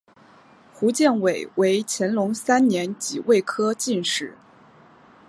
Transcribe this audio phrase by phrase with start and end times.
[0.73, 4.35] 胡建伟为乾隆三年己未科进士。